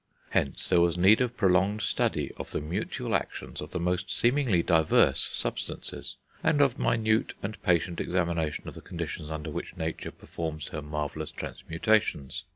Hence 0.31 0.67
there 0.67 0.81
was 0.81 0.97
need 0.97 1.21
of 1.21 1.37
prolonged 1.37 1.83
study 1.83 2.31
of 2.35 2.49
the 2.49 2.59
mutual 2.59 3.13
actions 3.13 3.61
of 3.61 3.69
the 3.69 3.79
most 3.79 4.11
seemingly 4.11 4.63
diverse 4.63 5.19
substances, 5.21 6.15
and 6.43 6.59
of 6.59 6.79
minute 6.79 7.35
and 7.43 7.61
patient 7.61 8.01
examination 8.01 8.67
of 8.67 8.73
the 8.73 8.81
conditions 8.81 9.29
under 9.29 9.51
which 9.51 9.77
nature 9.77 10.11
performs 10.11 10.69
her 10.69 10.81
marvellous 10.81 11.29
transmutations. 11.31 12.45